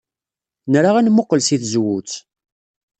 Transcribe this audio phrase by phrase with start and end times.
[0.73, 2.11] Nra ad nemmuqqel seg tzewwut.